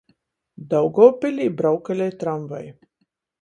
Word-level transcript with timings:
Daugovpiļī 0.73 1.45
braukalej 1.59 2.11
tramvaji. 2.25 2.73